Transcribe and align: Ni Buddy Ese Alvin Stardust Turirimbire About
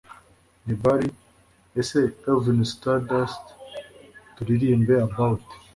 Ni 0.65 0.73
Buddy 0.81 1.09
Ese 1.79 2.01
Alvin 2.31 2.59
Stardust 2.73 3.43
Turirimbire 4.35 4.99
About 5.07 5.41